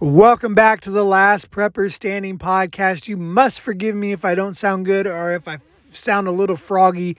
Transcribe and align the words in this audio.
Welcome 0.00 0.54
back 0.54 0.80
to 0.82 0.92
the 0.92 1.04
Last 1.04 1.50
Prepper 1.50 1.90
Standing 1.90 2.38
podcast. 2.38 3.08
You 3.08 3.16
must 3.16 3.60
forgive 3.60 3.96
me 3.96 4.12
if 4.12 4.24
I 4.24 4.36
don't 4.36 4.54
sound 4.54 4.84
good 4.84 5.08
or 5.08 5.34
if 5.34 5.48
I 5.48 5.58
sound 5.90 6.28
a 6.28 6.30
little 6.30 6.54
froggy 6.54 7.16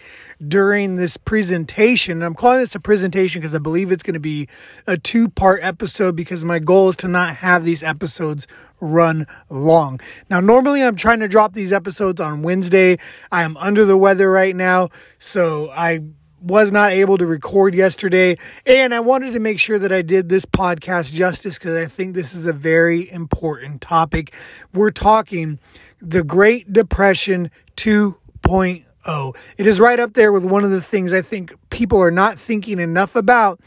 during 0.47 0.95
this 0.95 1.17
presentation. 1.17 2.23
I'm 2.23 2.35
calling 2.35 2.59
this 2.59 2.75
a 2.75 2.79
presentation 2.79 3.41
because 3.41 3.53
I 3.53 3.57
believe 3.59 3.91
it's 3.91 4.01
going 4.01 4.13
to 4.13 4.21
be 4.21 4.47
a 4.87 4.97
two 4.97 5.27
part 5.27 5.59
episode 5.61 6.15
because 6.15 6.45
my 6.45 6.59
goal 6.59 6.87
is 6.87 6.95
to 6.97 7.09
not 7.09 7.35
have 7.35 7.65
these 7.65 7.83
episodes 7.83 8.47
run 8.79 9.27
long. 9.49 9.99
Now, 10.29 10.39
normally 10.39 10.81
I'm 10.81 10.95
trying 10.95 11.19
to 11.19 11.27
drop 11.27 11.51
these 11.51 11.73
episodes 11.73 12.21
on 12.21 12.43
Wednesday. 12.43 12.97
I 13.29 13.43
am 13.43 13.57
under 13.57 13.83
the 13.83 13.97
weather 13.97 14.31
right 14.31 14.55
now, 14.55 14.87
so 15.17 15.69
I 15.71 15.99
was 16.41 16.71
not 16.71 16.91
able 16.91 17.17
to 17.17 17.25
record 17.25 17.75
yesterday. 17.75 18.37
And 18.65 18.93
I 18.93 18.99
wanted 18.99 19.33
to 19.33 19.39
make 19.39 19.59
sure 19.59 19.79
that 19.79 19.91
I 19.91 20.01
did 20.01 20.29
this 20.29 20.45
podcast 20.45 21.13
justice 21.13 21.57
because 21.57 21.75
I 21.75 21.85
think 21.85 22.15
this 22.15 22.33
is 22.33 22.45
a 22.45 22.53
very 22.53 23.11
important 23.11 23.81
topic. 23.81 24.33
We're 24.73 24.91
talking 24.91 25.59
the 25.99 26.23
Great 26.23 26.71
Depression 26.71 27.51
2.0. 27.77 29.35
It 29.57 29.67
is 29.67 29.79
right 29.79 29.99
up 29.99 30.13
there 30.13 30.31
with 30.31 30.45
one 30.45 30.63
of 30.63 30.71
the 30.71 30.81
things 30.81 31.13
I 31.13 31.21
think 31.21 31.53
people 31.69 31.99
are 32.01 32.11
not 32.11 32.39
thinking 32.39 32.79
enough 32.79 33.15
about 33.15 33.59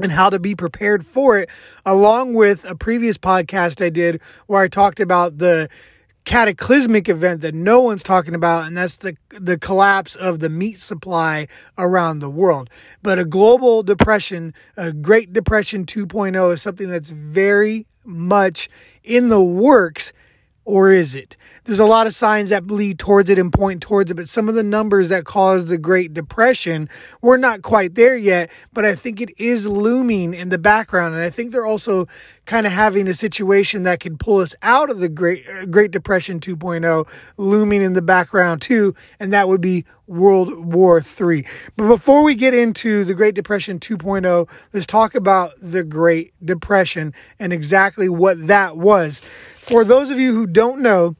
and 0.00 0.12
how 0.12 0.30
to 0.30 0.38
be 0.38 0.54
prepared 0.54 1.04
for 1.04 1.38
it, 1.38 1.50
along 1.84 2.34
with 2.34 2.64
a 2.64 2.76
previous 2.76 3.18
podcast 3.18 3.84
I 3.84 3.88
did 3.88 4.22
where 4.46 4.62
I 4.62 4.68
talked 4.68 5.00
about 5.00 5.38
the 5.38 5.68
cataclysmic 6.28 7.08
event 7.08 7.40
that 7.40 7.54
no 7.54 7.80
one's 7.80 8.02
talking 8.02 8.34
about, 8.34 8.66
and 8.66 8.76
that's 8.76 8.98
the 8.98 9.16
the 9.30 9.56
collapse 9.56 10.14
of 10.14 10.40
the 10.40 10.50
meat 10.50 10.78
supply 10.78 11.48
around 11.78 12.18
the 12.18 12.28
world. 12.28 12.68
But 13.02 13.18
a 13.18 13.24
global 13.24 13.82
depression, 13.82 14.52
a 14.76 14.92
Great 14.92 15.32
Depression 15.32 15.86
2.0, 15.86 16.52
is 16.52 16.60
something 16.60 16.90
that's 16.90 17.08
very 17.08 17.86
much 18.04 18.68
in 19.02 19.28
the 19.28 19.42
works 19.42 20.12
or 20.68 20.90
is 20.92 21.14
it? 21.14 21.34
There's 21.64 21.80
a 21.80 21.86
lot 21.86 22.06
of 22.06 22.14
signs 22.14 22.50
that 22.50 22.66
lead 22.66 22.98
towards 22.98 23.30
it 23.30 23.38
and 23.38 23.50
point 23.50 23.80
towards 23.80 24.10
it, 24.10 24.16
but 24.16 24.28
some 24.28 24.50
of 24.50 24.54
the 24.54 24.62
numbers 24.62 25.08
that 25.08 25.24
caused 25.24 25.68
the 25.68 25.78
Great 25.78 26.12
Depression, 26.12 26.90
we're 27.22 27.38
not 27.38 27.62
quite 27.62 27.94
there 27.94 28.18
yet, 28.18 28.50
but 28.74 28.84
I 28.84 28.94
think 28.94 29.22
it 29.22 29.30
is 29.38 29.66
looming 29.66 30.34
in 30.34 30.50
the 30.50 30.58
background. 30.58 31.14
And 31.14 31.22
I 31.24 31.30
think 31.30 31.52
they're 31.52 31.64
also 31.64 32.06
kind 32.44 32.66
of 32.66 32.72
having 32.72 33.08
a 33.08 33.14
situation 33.14 33.84
that 33.84 34.00
could 34.00 34.20
pull 34.20 34.40
us 34.40 34.54
out 34.60 34.90
of 34.90 35.00
the 35.00 35.08
Great, 35.08 35.48
uh, 35.48 35.64
Great 35.64 35.90
Depression 35.90 36.38
2.0 36.38 37.08
looming 37.38 37.80
in 37.80 37.94
the 37.94 38.02
background 38.02 38.60
too, 38.60 38.94
and 39.18 39.32
that 39.32 39.48
would 39.48 39.62
be 39.62 39.86
World 40.06 40.54
War 40.54 40.98
III. 40.98 41.46
But 41.76 41.88
before 41.88 42.22
we 42.22 42.34
get 42.34 42.52
into 42.52 43.04
the 43.04 43.14
Great 43.14 43.34
Depression 43.34 43.80
2.0, 43.80 44.46
let's 44.74 44.86
talk 44.86 45.14
about 45.14 45.52
the 45.62 45.82
Great 45.82 46.34
Depression 46.44 47.14
and 47.38 47.54
exactly 47.54 48.10
what 48.10 48.48
that 48.48 48.76
was. 48.76 49.22
For 49.68 49.84
those 49.84 50.08
of 50.08 50.18
you 50.18 50.32
who 50.32 50.46
don't 50.46 50.80
know, 50.80 51.14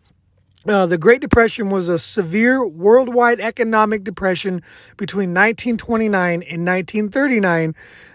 uh, 0.67 0.87
the 0.87 0.97
Great 0.97 1.21
Depression 1.21 1.69
was 1.69 1.91
a 1.91 1.99
severe 1.99 2.67
worldwide 2.67 3.41
economic 3.41 4.05
depression 4.05 4.63
between 4.97 5.35
1929 5.35 6.33
and 6.33 6.67
1939 6.67 7.75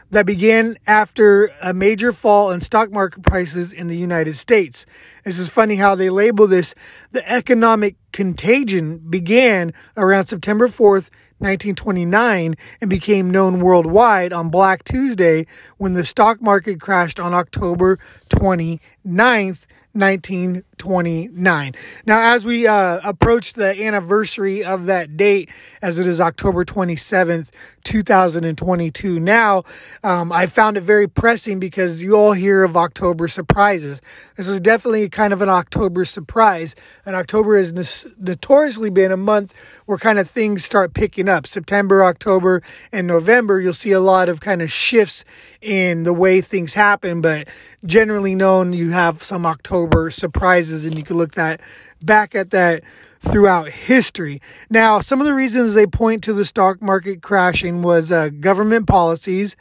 that 0.09 0.25
began 0.25 0.75
after 0.87 1.51
a 1.61 1.71
major 1.71 2.11
fall 2.11 2.49
in 2.49 2.61
stock 2.61 2.91
market 2.91 3.21
prices 3.21 3.71
in 3.71 3.85
the 3.85 3.95
United 3.95 4.35
States. 4.35 4.87
This 5.23 5.37
is 5.37 5.49
funny 5.49 5.75
how 5.75 5.93
they 5.93 6.09
label 6.09 6.47
this. 6.47 6.73
The 7.11 7.27
economic 7.31 7.95
contagion 8.11 9.03
began 9.09 9.71
around 9.95 10.25
September 10.25 10.67
4th, 10.67 11.11
1929, 11.37 12.55
and 12.81 12.89
became 12.89 13.29
known 13.29 13.59
worldwide 13.59 14.33
on 14.33 14.49
Black 14.49 14.83
Tuesday 14.83 15.45
when 15.77 15.93
the 15.93 16.03
stock 16.03 16.41
market 16.41 16.81
crashed 16.81 17.19
on 17.19 17.35
October 17.35 17.97
29th, 18.29 19.67
19 19.93 20.63
1929. 20.81 21.75
Now, 22.05 22.33
as 22.33 22.45
we 22.45 22.67
uh, 22.67 22.99
approach 23.03 23.53
the 23.53 23.85
anniversary 23.85 24.63
of 24.63 24.85
that 24.85 25.15
date, 25.17 25.49
as 25.81 25.99
it 25.99 26.07
is 26.07 26.19
October 26.19 26.65
27th, 26.65 27.51
2022, 27.83 29.19
now 29.19 29.63
um, 30.03 30.31
I 30.31 30.47
found 30.47 30.77
it 30.77 30.81
very 30.81 31.07
pressing 31.07 31.59
because 31.59 32.01
you 32.01 32.15
all 32.15 32.33
hear 32.33 32.63
of 32.63 32.77
October 32.77 33.27
surprises. 33.27 34.01
This 34.35 34.47
is 34.47 34.59
definitely 34.61 35.09
kind 35.09 35.33
of 35.33 35.41
an 35.41 35.49
October 35.49 36.05
surprise, 36.05 36.75
and 37.05 37.15
October 37.15 37.57
has 37.57 37.73
notoriously 38.17 38.89
been 38.89 39.11
a 39.11 39.17
month 39.17 39.53
where 39.85 39.97
kind 39.97 40.19
of 40.19 40.29
things 40.29 40.63
start 40.63 40.93
picking 40.93 41.27
up. 41.27 41.45
September, 41.45 42.03
October, 42.03 42.61
and 42.91 43.05
November, 43.07 43.59
you'll 43.59 43.73
see 43.73 43.91
a 43.91 43.99
lot 43.99 44.29
of 44.29 44.39
kind 44.39 44.61
of 44.61 44.71
shifts 44.71 45.25
in 45.61 46.03
the 46.03 46.13
way 46.13 46.41
things 46.41 46.73
happen, 46.73 47.21
but 47.21 47.47
generally 47.85 48.35
known, 48.35 48.73
you 48.73 48.91
have 48.91 49.23
some 49.23 49.45
October 49.45 50.09
surprises, 50.09 50.62
and 50.71 50.97
you 50.97 51.03
can 51.03 51.17
look 51.17 51.33
that 51.33 51.61
back 52.01 52.35
at 52.35 52.51
that 52.51 52.83
throughout 53.19 53.69
history. 53.69 54.41
Now, 54.69 54.99
some 54.99 55.21
of 55.21 55.25
the 55.25 55.33
reasons 55.33 55.73
they 55.73 55.87
point 55.87 56.23
to 56.23 56.33
the 56.33 56.45
stock 56.45 56.81
market 56.81 57.21
crashing 57.21 57.81
was 57.81 58.11
uh, 58.11 58.29
government 58.29 58.87
policies, 58.87 59.55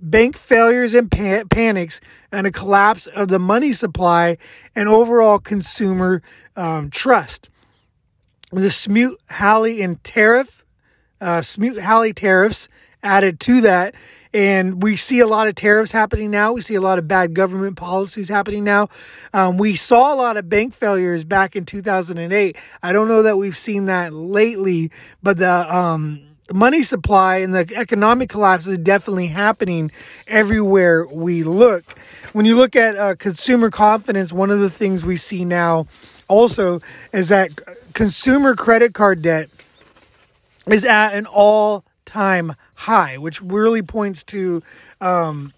bank 0.00 0.36
failures 0.36 0.94
and 0.94 1.10
pan- 1.10 1.48
panics, 1.48 2.00
and 2.30 2.46
a 2.46 2.52
collapse 2.52 3.06
of 3.08 3.28
the 3.28 3.38
money 3.38 3.72
supply 3.72 4.38
and 4.74 4.88
overall 4.88 5.38
consumer 5.38 6.22
um, 6.56 6.90
trust. 6.90 7.50
The 8.52 8.70
Smoot-Hawley 8.70 9.82
and 9.82 10.02
tariff, 10.04 10.64
uh, 11.20 11.42
Smoot-Hawley 11.42 12.12
tariffs 12.12 12.68
added 13.02 13.40
to 13.40 13.60
that 13.62 13.94
and 14.32 14.82
we 14.82 14.96
see 14.96 15.20
a 15.20 15.26
lot 15.26 15.48
of 15.48 15.54
tariffs 15.54 15.92
happening 15.92 16.30
now. 16.30 16.52
We 16.52 16.60
see 16.60 16.74
a 16.74 16.80
lot 16.80 16.98
of 16.98 17.08
bad 17.08 17.34
government 17.34 17.76
policies 17.76 18.28
happening 18.28 18.64
now. 18.64 18.88
Um, 19.32 19.56
we 19.56 19.74
saw 19.74 20.12
a 20.12 20.16
lot 20.16 20.36
of 20.36 20.48
bank 20.48 20.74
failures 20.74 21.24
back 21.24 21.56
in 21.56 21.64
2008. 21.64 22.56
I 22.82 22.92
don't 22.92 23.08
know 23.08 23.22
that 23.22 23.36
we've 23.36 23.56
seen 23.56 23.86
that 23.86 24.12
lately, 24.12 24.90
but 25.22 25.38
the 25.38 25.74
um, 25.74 26.22
money 26.52 26.82
supply 26.82 27.38
and 27.38 27.54
the 27.54 27.72
economic 27.74 28.28
collapse 28.28 28.66
is 28.66 28.78
definitely 28.78 29.28
happening 29.28 29.90
everywhere 30.26 31.06
we 31.06 31.42
look. 31.42 31.98
When 32.32 32.44
you 32.44 32.56
look 32.56 32.76
at 32.76 32.96
uh, 32.96 33.14
consumer 33.16 33.70
confidence, 33.70 34.32
one 34.32 34.50
of 34.50 34.60
the 34.60 34.70
things 34.70 35.04
we 35.04 35.16
see 35.16 35.44
now 35.44 35.86
also 36.28 36.80
is 37.12 37.30
that 37.30 37.58
consumer 37.94 38.54
credit 38.54 38.92
card 38.92 39.22
debt 39.22 39.48
is 40.66 40.84
at 40.84 41.14
an 41.14 41.24
all 41.24 41.84
time 42.04 42.48
high, 42.48 42.54
which 43.18 43.42
really 43.42 43.82
points 43.82 44.22
to 44.24 44.62
um, 45.00 45.52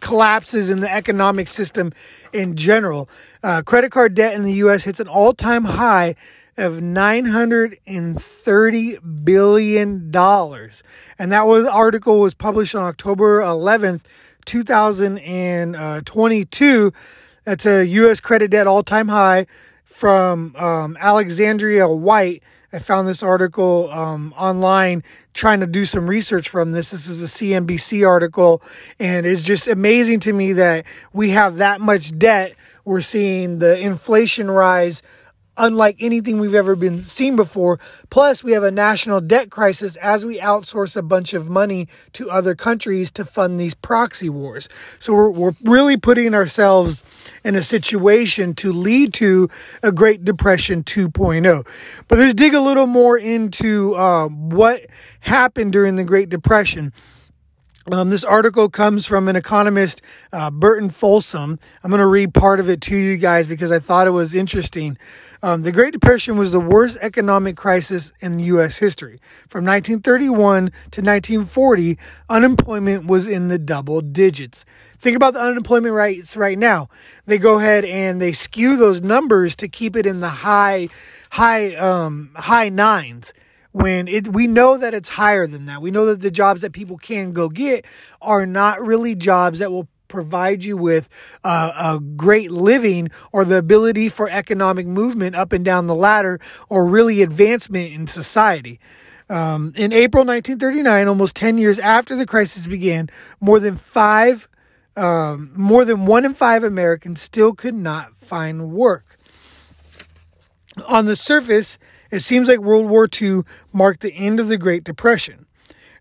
collapses 0.00 0.70
in 0.70 0.80
the 0.80 0.90
economic 0.90 1.46
system 1.48 1.92
in 2.32 2.56
general. 2.56 3.10
Uh, 3.42 3.60
credit 3.62 3.92
card 3.92 4.14
debt 4.14 4.32
in 4.34 4.42
the 4.42 4.54
U.S. 4.54 4.84
hits 4.84 4.98
an 5.00 5.08
all 5.08 5.34
time 5.34 5.64
high 5.64 6.14
of 6.56 6.74
$930 6.74 9.24
billion. 9.24 10.16
And 11.18 11.32
that 11.32 11.46
was 11.46 11.66
article 11.66 12.20
was 12.20 12.34
published 12.34 12.74
on 12.74 12.84
October 12.84 13.42
11th, 13.42 14.02
2022. 14.46 16.92
That's 17.44 17.66
a 17.66 17.86
U.S. 17.86 18.20
credit 18.20 18.50
debt 18.50 18.66
all 18.66 18.82
time 18.82 19.08
high 19.08 19.46
from 19.84 20.56
um, 20.56 20.96
Alexandria 21.00 21.88
White 21.88 22.42
I 22.72 22.78
found 22.78 23.06
this 23.06 23.22
article 23.22 23.90
um, 23.90 24.34
online 24.36 25.02
trying 25.34 25.60
to 25.60 25.66
do 25.66 25.84
some 25.84 26.06
research 26.08 26.48
from 26.48 26.72
this. 26.72 26.90
This 26.90 27.08
is 27.08 27.22
a 27.22 27.26
CNBC 27.26 28.06
article, 28.06 28.62
and 28.98 29.24
it's 29.26 29.42
just 29.42 29.68
amazing 29.68 30.20
to 30.20 30.32
me 30.32 30.52
that 30.54 30.84
we 31.12 31.30
have 31.30 31.56
that 31.56 31.80
much 31.80 32.18
debt. 32.18 32.54
We're 32.84 33.00
seeing 33.00 33.58
the 33.58 33.78
inflation 33.78 34.50
rise 34.50 35.02
unlike 35.56 35.96
anything 36.00 36.38
we've 36.38 36.54
ever 36.54 36.76
been 36.76 36.98
seen 36.98 37.36
before. 37.36 37.78
Plus, 38.10 38.44
we 38.44 38.52
have 38.52 38.62
a 38.62 38.70
national 38.70 39.20
debt 39.20 39.50
crisis 39.50 39.96
as 39.96 40.24
we 40.24 40.38
outsource 40.38 40.96
a 40.96 41.02
bunch 41.02 41.34
of 41.34 41.48
money 41.48 41.88
to 42.12 42.30
other 42.30 42.54
countries 42.54 43.10
to 43.12 43.24
fund 43.24 43.58
these 43.58 43.74
proxy 43.74 44.28
wars. 44.28 44.68
So 44.98 45.14
we're, 45.14 45.30
we're 45.30 45.56
really 45.64 45.96
putting 45.96 46.34
ourselves 46.34 47.04
in 47.44 47.54
a 47.54 47.62
situation 47.62 48.54
to 48.54 48.72
lead 48.72 49.14
to 49.14 49.48
a 49.82 49.92
Great 49.92 50.24
Depression 50.24 50.82
2.0. 50.84 52.04
But 52.08 52.18
let's 52.18 52.34
dig 52.34 52.54
a 52.54 52.60
little 52.60 52.86
more 52.86 53.16
into 53.18 53.94
uh, 53.94 54.28
what 54.28 54.86
happened 55.20 55.72
during 55.72 55.96
the 55.96 56.04
Great 56.04 56.28
Depression. 56.28 56.92
Um, 57.92 58.10
this 58.10 58.24
article 58.24 58.68
comes 58.68 59.06
from 59.06 59.28
an 59.28 59.36
economist, 59.36 60.02
uh, 60.32 60.50
Burton 60.50 60.90
Folsom. 60.90 61.60
I'm 61.84 61.90
going 61.90 62.00
to 62.00 62.06
read 62.06 62.34
part 62.34 62.58
of 62.58 62.68
it 62.68 62.80
to 62.82 62.96
you 62.96 63.16
guys 63.16 63.46
because 63.46 63.70
I 63.70 63.78
thought 63.78 64.08
it 64.08 64.10
was 64.10 64.34
interesting. 64.34 64.98
Um, 65.40 65.62
the 65.62 65.70
Great 65.70 65.92
Depression 65.92 66.36
was 66.36 66.50
the 66.50 66.58
worst 66.58 66.98
economic 67.00 67.56
crisis 67.56 68.12
in 68.20 68.40
U.S. 68.40 68.78
history. 68.78 69.20
From 69.48 69.64
1931 69.64 70.70
to 70.90 71.00
1940, 71.00 71.96
unemployment 72.28 73.06
was 73.06 73.28
in 73.28 73.46
the 73.46 73.58
double 73.58 74.00
digits. 74.00 74.64
Think 74.98 75.14
about 75.14 75.34
the 75.34 75.40
unemployment 75.40 75.94
rates 75.94 76.36
right 76.36 76.58
now. 76.58 76.88
They 77.26 77.38
go 77.38 77.60
ahead 77.60 77.84
and 77.84 78.20
they 78.20 78.32
skew 78.32 78.76
those 78.76 79.00
numbers 79.00 79.54
to 79.56 79.68
keep 79.68 79.94
it 79.94 80.06
in 80.06 80.18
the 80.18 80.28
high, 80.28 80.88
high, 81.30 81.76
um, 81.76 82.32
high 82.34 82.68
nines 82.68 83.32
when 83.76 84.08
it 84.08 84.26
we 84.28 84.46
know 84.46 84.78
that 84.78 84.94
it's 84.94 85.10
higher 85.10 85.46
than 85.46 85.66
that. 85.66 85.82
We 85.82 85.90
know 85.90 86.06
that 86.06 86.22
the 86.22 86.30
jobs 86.30 86.62
that 86.62 86.72
people 86.72 86.96
can 86.96 87.32
go 87.32 87.50
get 87.50 87.84
are 88.22 88.46
not 88.46 88.80
really 88.80 89.14
jobs 89.14 89.58
that 89.58 89.70
will 89.70 89.86
provide 90.08 90.64
you 90.64 90.78
with 90.78 91.10
uh, 91.44 91.72
a 91.76 92.00
great 92.00 92.50
living 92.50 93.10
or 93.32 93.44
the 93.44 93.58
ability 93.58 94.08
for 94.08 94.30
economic 94.30 94.86
movement 94.86 95.36
up 95.36 95.52
and 95.52 95.62
down 95.62 95.88
the 95.88 95.94
ladder 95.94 96.40
or 96.70 96.86
really 96.86 97.20
advancement 97.20 97.92
in 97.92 98.06
society. 98.06 98.80
Um, 99.28 99.74
in 99.76 99.92
April 99.92 100.24
1939, 100.24 101.06
almost 101.06 101.36
10 101.36 101.58
years 101.58 101.78
after 101.78 102.16
the 102.16 102.24
crisis 102.24 102.66
began, 102.66 103.10
more 103.40 103.60
than 103.60 103.76
five, 103.76 104.48
um, 104.96 105.52
more 105.54 105.84
than 105.84 106.06
one 106.06 106.24
in 106.24 106.32
five 106.32 106.64
Americans 106.64 107.20
still 107.20 107.52
could 107.52 107.74
not 107.74 108.16
find 108.16 108.72
work. 108.72 109.18
On 110.86 111.04
the 111.04 111.16
surface, 111.16 111.76
it 112.10 112.20
seems 112.20 112.48
like 112.48 112.58
World 112.60 112.86
War 112.86 113.08
II 113.20 113.42
marked 113.72 114.00
the 114.00 114.14
end 114.14 114.40
of 114.40 114.48
the 114.48 114.58
Great 114.58 114.84
Depression. 114.84 115.46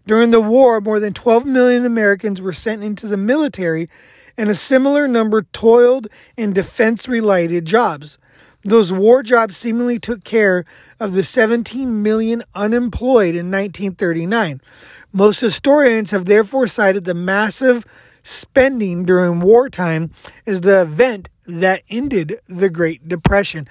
During 0.07 0.31
the 0.31 0.41
war, 0.41 0.79
more 0.81 0.99
than 0.99 1.13
12 1.13 1.45
million 1.45 1.85
Americans 1.85 2.39
were 2.39 2.53
sent 2.53 2.83
into 2.83 3.07
the 3.07 3.17
military, 3.17 3.89
and 4.37 4.49
a 4.49 4.55
similar 4.55 5.07
number 5.07 5.41
toiled 5.41 6.07
in 6.37 6.53
defense 6.53 7.07
related 7.07 7.65
jobs. 7.65 8.17
Those 8.63 8.91
war 8.91 9.21
jobs 9.21 9.57
seemingly 9.57 9.99
took 9.99 10.23
care 10.23 10.65
of 10.99 11.13
the 11.13 11.23
17 11.23 12.01
million 12.01 12.43
unemployed 12.55 13.35
in 13.35 13.51
1939. 13.51 14.59
Most 15.13 15.39
historians 15.39 16.11
have 16.11 16.25
therefore 16.25 16.67
cited 16.67 17.05
the 17.05 17.13
massive 17.13 17.85
spending 18.23 19.05
during 19.05 19.39
wartime 19.39 20.11
as 20.47 20.61
the 20.61 20.81
event 20.81 21.29
that 21.45 21.83
ended 21.89 22.39
the 22.49 22.69
Great 22.69 23.07
Depression. 23.07 23.67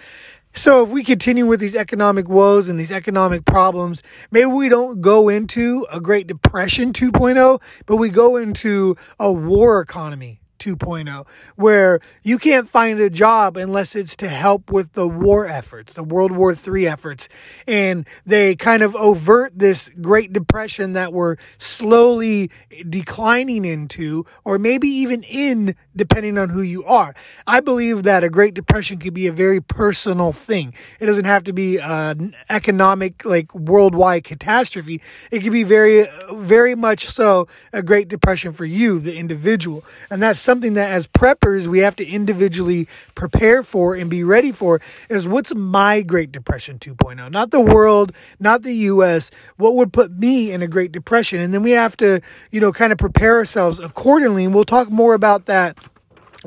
So 0.57 0.85
if 0.85 0.91
we 0.91 1.03
continue 1.03 1.47
with 1.47 1.59
these 1.59 1.75
economic 1.75 2.29
woes 2.29 2.69
and 2.69 2.79
these 2.79 2.93
economic 2.93 3.45
problems, 3.45 4.05
maybe 4.31 4.47
we 4.47 4.69
don't 4.69 5.01
go 5.01 5.29
into 5.29 5.85
a 5.91 6.01
Great 6.01 6.29
Depression 6.29 6.93
2.0, 6.93 7.61
but 7.87 7.97
we 7.97 8.09
go 8.09 8.37
into 8.37 8.97
a 9.19 9.33
war 9.33 9.81
economy 9.81 10.44
2.0, 10.59 11.27
where 11.57 12.01
you 12.23 12.39
can't 12.39 12.69
find 12.69 13.01
a 13.01 13.11
job 13.11 13.57
unless 13.57 13.95
it's 13.95 14.17
to 14.17 14.29
help 14.29 14.71
with 14.71 14.93
the 14.93 15.07
war 15.07 15.47
efforts, 15.47 15.95
the 15.95 16.05
World 16.05 16.33
War 16.33 16.55
III 16.55 16.89
efforts. 16.89 17.29
And 17.67 18.07
they 18.25 18.57
kind 18.57 18.83
of 18.83 18.95
overt 18.97 19.59
this 19.59 19.91
Great 20.01 20.33
Depression 20.33 20.93
that 20.95 21.13
we're 21.13 21.37
slowly 21.59 22.51
declining 22.89 23.65
into, 23.65 24.25
or 24.45 24.59
maybe 24.59 24.89
even 24.89 25.23
in, 25.23 25.75
depending 25.95 26.39
on 26.39 26.51
who 26.51 26.63
you 26.63 26.85
are. 26.85 27.15
I 27.47 27.61
believe 27.61 28.03
that 28.05 28.25
a 28.25 28.31
Great 28.31 28.55
Depression 28.55 28.99
could 28.99 29.15
be 29.15 29.27
a 29.27 29.33
very 29.33 29.61
personal 29.61 30.33
thing. 30.33 30.75
It 31.01 31.07
doesn't 31.07 31.25
have 31.25 31.45
to 31.45 31.53
be 31.53 31.79
an 31.79 32.35
economic, 32.49 33.25
like 33.25 33.55
worldwide 33.55 34.25
catastrophe. 34.25 35.01
It 35.31 35.41
could 35.41 35.53
be 35.53 35.65
very, 35.65 36.07
very 36.33 36.75
much 36.75 37.07
so 37.07 37.47
a 37.73 37.83
Great 37.83 38.09
Depression 38.09 38.53
for 38.53 38.65
you, 38.65 38.99
the 38.99 39.17
individual. 39.17 39.85
And 40.11 40.23
that's 40.23 40.41
something 40.45 40.75
that 40.75 40.91
as 40.91 41.07
preppers 41.07 41.67
we 41.67 41.81
have 41.81 41.97
to 41.97 42.07
individually 42.07 42.87
prepare 43.15 43.63
for 43.63 43.95
and 43.95 44.09
be 44.09 44.23
ready 44.23 44.53
for 44.53 44.81
is 45.09 45.27
what's 45.27 45.55
my 45.55 46.03
Great 46.03 46.31
Depression 46.31 46.79
2.0? 46.79 47.31
Not 47.31 47.51
the 47.51 47.61
world, 47.61 48.13
not 48.39 48.63
the 48.63 48.75
US. 48.75 49.31
What 49.57 49.75
would 49.75 49.93
put 49.93 50.13
me 50.13 50.53
in 50.53 50.63
a 50.63 50.69
Great 50.69 50.93
Depression? 50.93 51.41
And 51.41 51.53
then 51.53 51.63
we 51.63 51.73
have 51.73 51.97
to, 51.97 52.21
you 52.51 52.61
know, 52.61 52.73
kind 52.73 52.93
of 52.93 52.99
prepare 52.99 53.37
ourselves 53.37 53.81
accordingly. 53.81 54.45
And 54.45 54.55
we'll 54.55 54.65
talk 54.65 54.91
more 54.91 55.15
about 55.15 55.47
that 55.47 55.77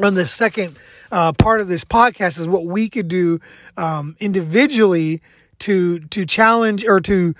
on 0.01 0.13
the 0.13 0.27
second 0.27 0.77
uh, 1.11 1.33
part 1.33 1.61
of 1.61 1.67
this 1.67 1.83
podcast 1.83 2.39
is 2.39 2.47
what 2.47 2.65
we 2.65 2.89
could 2.89 3.07
do 3.07 3.39
um, 3.77 4.15
individually 4.19 5.21
to 5.59 5.99
to 5.99 6.25
challenge 6.25 6.85
or 6.85 6.99
to 7.01 7.33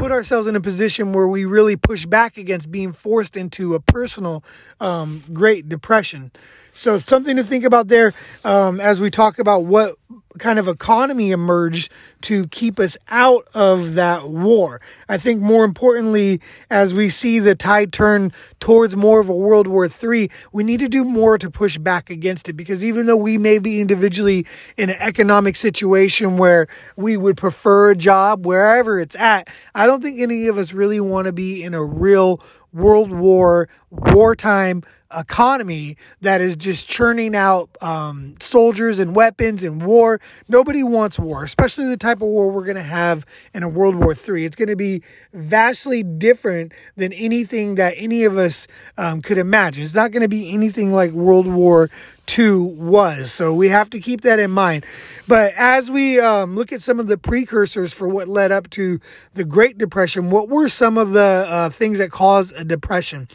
put 0.00 0.10
ourselves 0.10 0.46
in 0.46 0.56
a 0.56 0.60
position 0.60 1.12
where 1.12 1.28
we 1.28 1.44
really 1.44 1.76
push 1.76 2.06
back 2.06 2.38
against 2.38 2.70
being 2.70 2.90
forced 2.90 3.36
into 3.36 3.74
a 3.74 3.80
personal 3.80 4.42
um, 4.80 5.22
Great 5.32 5.68
Depression. 5.68 6.32
So, 6.72 6.96
something 6.96 7.36
to 7.36 7.44
think 7.44 7.64
about 7.64 7.88
there 7.88 8.14
um, 8.42 8.80
as 8.80 9.00
we 9.00 9.10
talk 9.10 9.38
about 9.38 9.64
what 9.64 9.98
kind 10.38 10.58
of 10.58 10.68
economy 10.68 11.30
emerged 11.30 11.90
to 12.22 12.46
keep 12.48 12.78
us 12.78 12.96
out 13.08 13.48
of 13.54 13.94
that 13.94 14.28
war. 14.28 14.80
I 15.08 15.18
think 15.18 15.40
more 15.40 15.64
importantly, 15.64 16.40
as 16.70 16.94
we 16.94 17.08
see 17.08 17.38
the 17.38 17.54
tide 17.54 17.92
turn 17.92 18.32
towards 18.60 18.96
more 18.96 19.20
of 19.20 19.28
a 19.28 19.36
World 19.36 19.66
War 19.66 19.86
III, 19.86 20.30
we 20.52 20.62
need 20.62 20.80
to 20.80 20.88
do 20.88 21.04
more 21.04 21.38
to 21.38 21.50
push 21.50 21.78
back 21.78 22.10
against 22.10 22.48
it 22.48 22.52
because 22.54 22.84
even 22.84 23.06
though 23.06 23.16
we 23.16 23.38
may 23.38 23.58
be 23.58 23.80
individually 23.80 24.46
in 24.76 24.90
an 24.90 24.96
economic 25.00 25.56
situation 25.56 26.36
where 26.36 26.68
we 26.96 27.16
would 27.16 27.36
prefer 27.36 27.90
a 27.90 27.96
job 27.96 28.46
wherever 28.46 29.00
it's 29.00 29.16
at, 29.16 29.48
I 29.74 29.86
don't 29.86 30.02
think 30.02 30.20
any 30.20 30.46
of 30.46 30.58
us 30.58 30.72
really 30.72 31.00
want 31.00 31.26
to 31.26 31.32
be 31.32 31.62
in 31.62 31.74
a 31.74 31.84
real 31.84 32.40
World 32.72 33.12
War, 33.12 33.68
wartime 33.90 34.84
economy 35.14 35.96
that 36.20 36.40
is 36.40 36.56
just 36.56 36.88
churning 36.88 37.34
out 37.34 37.70
um, 37.80 38.34
soldiers 38.40 38.98
and 38.98 39.14
weapons 39.14 39.62
and 39.62 39.82
war. 39.82 40.20
Nobody 40.48 40.82
wants 40.82 41.18
war, 41.18 41.42
especially 41.44 41.86
the 41.86 41.96
type 41.96 42.18
of 42.18 42.28
war 42.28 42.50
we're 42.50 42.64
going 42.64 42.76
to 42.76 42.82
have 42.82 43.26
in 43.52 43.62
a 43.62 43.68
World 43.68 43.96
War 43.96 44.12
III. 44.14 44.44
It's 44.44 44.56
going 44.56 44.68
to 44.68 44.76
be 44.76 45.02
vastly 45.32 46.02
different 46.02 46.72
than 46.96 47.12
anything 47.12 47.74
that 47.76 47.94
any 47.96 48.24
of 48.24 48.38
us 48.38 48.66
um, 48.96 49.22
could 49.22 49.38
imagine. 49.38 49.84
It's 49.84 49.94
not 49.94 50.10
going 50.10 50.22
to 50.22 50.28
be 50.28 50.52
anything 50.52 50.92
like 50.92 51.12
World 51.12 51.46
War 51.46 51.90
II 52.38 52.58
was. 52.58 53.32
So 53.32 53.52
we 53.52 53.68
have 53.68 53.90
to 53.90 54.00
keep 54.00 54.20
that 54.22 54.38
in 54.38 54.50
mind. 54.50 54.84
But 55.26 55.54
as 55.56 55.90
we 55.90 56.20
um, 56.20 56.54
look 56.54 56.72
at 56.72 56.82
some 56.82 57.00
of 57.00 57.06
the 57.06 57.18
precursors 57.18 57.92
for 57.92 58.08
what 58.08 58.28
led 58.28 58.52
up 58.52 58.70
to 58.70 59.00
the 59.34 59.44
Great 59.44 59.78
Depression, 59.78 60.30
what 60.30 60.48
were 60.48 60.68
some 60.68 60.98
of 60.98 61.12
the 61.12 61.46
uh, 61.48 61.70
things 61.70 61.98
that 61.98 62.10
caused 62.10 62.54
a 62.56 62.64
depression? 62.64 63.28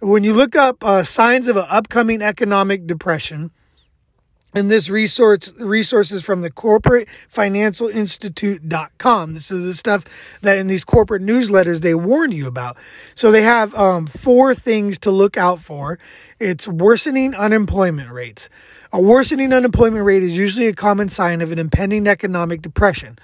When 0.00 0.24
you 0.24 0.34
look 0.34 0.56
up 0.56 0.84
uh, 0.84 1.02
signs 1.04 1.48
of 1.48 1.56
an 1.56 1.66
upcoming 1.68 2.22
economic 2.22 2.86
depression, 2.86 3.50
and 4.54 4.70
this 4.70 4.88
resource 4.88 5.52
resources 5.58 6.24
from 6.24 6.40
the 6.40 6.50
corporate 6.50 7.08
financial 7.28 7.88
institute.com 7.88 9.34
this 9.34 9.50
is 9.50 9.64
the 9.66 9.74
stuff 9.74 10.38
that 10.42 10.58
in 10.58 10.68
these 10.68 10.84
corporate 10.84 11.22
newsletters 11.22 11.80
they 11.80 11.94
warn 11.94 12.30
you 12.30 12.46
about. 12.46 12.76
So 13.14 13.30
they 13.30 13.42
have 13.42 13.74
um, 13.74 14.06
four 14.06 14.54
things 14.54 14.98
to 15.00 15.10
look 15.10 15.36
out 15.36 15.60
for. 15.60 15.98
It's 16.38 16.68
worsening 16.68 17.34
unemployment 17.34 18.10
rates. 18.12 18.48
A 18.92 19.00
worsening 19.00 19.52
unemployment 19.52 20.04
rate 20.04 20.22
is 20.22 20.38
usually 20.38 20.68
a 20.68 20.74
common 20.74 21.08
sign 21.08 21.40
of 21.40 21.50
an 21.50 21.58
impending 21.58 22.06
economic 22.06 22.62
depression 22.62 23.18